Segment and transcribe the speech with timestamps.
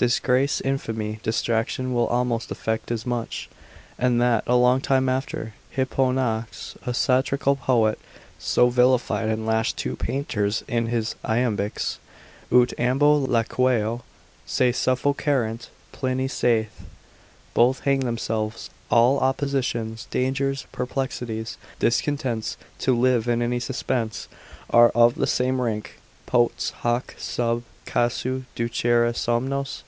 [0.00, 3.50] Disgrace, infamy, detraction, will almost effect as much,
[3.98, 5.52] and that a long time after.
[5.76, 7.98] Hipponax, a satirical poet,
[8.38, 11.98] so vilified and lashed two painters in his iambics,
[12.50, 14.00] ut ambo laqueo
[14.46, 16.80] se suffocarent, Pliny saith,
[17.52, 18.70] both hanged themselves.
[18.90, 24.28] All oppositions, dangers, perplexities, discontents, to live in any suspense,
[24.70, 29.82] are of the same rank: potes hoc sub casu ducere somnos?